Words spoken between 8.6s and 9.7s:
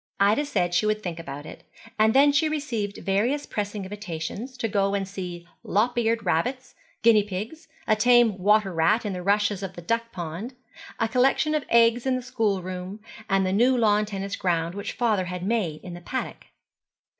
rat in the rushes